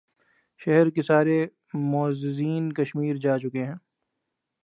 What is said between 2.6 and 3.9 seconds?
کشمیر جا چکے ہیں۔